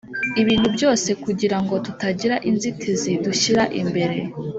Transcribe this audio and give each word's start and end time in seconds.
Ibintu 0.41 0.67
byose 0.75 1.09
kugira 1.23 1.57
ngo 1.63 1.73
tutagira 1.85 2.35
inzitizi 2.49 3.11
dushyira 3.25 3.63
imbere 3.81 4.17